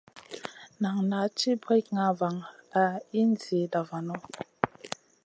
[0.81, 2.37] Nan naʼ ci brikŋa van
[2.83, 2.85] a
[3.19, 4.15] in zida vanu.